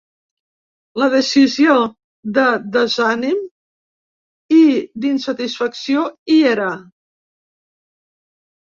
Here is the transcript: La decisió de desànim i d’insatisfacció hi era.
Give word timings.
La 1.01 1.09
decisió 1.15 1.75
de 2.39 2.47
desànim 2.79 3.45
i 4.59 4.65
d’insatisfacció 5.07 6.11
hi 6.39 6.43
era. 6.57 6.75